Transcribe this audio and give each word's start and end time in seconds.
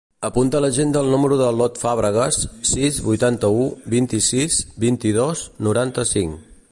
Apunta 0.27 0.57
a 0.59 0.61
l'agenda 0.63 1.01
el 1.05 1.09
número 1.15 1.35
de 1.41 1.49
l'Ot 1.57 1.77
Fabregas: 1.81 2.39
sis, 2.71 2.97
vuitanta-u, 3.09 3.69
vint-i-sis, 3.97 4.57
vint-i-dos, 4.89 5.45
noranta-cinc. 5.69 6.53